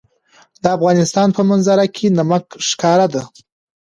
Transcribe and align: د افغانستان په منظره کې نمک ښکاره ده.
د 0.63 0.65
افغانستان 0.77 1.27
په 1.37 1.41
منظره 1.49 1.85
کې 1.95 2.07
نمک 2.17 2.45
ښکاره 2.67 3.07
ده. 3.13 3.21